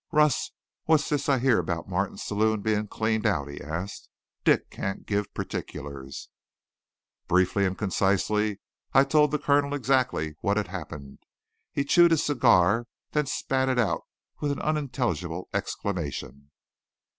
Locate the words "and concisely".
7.67-8.59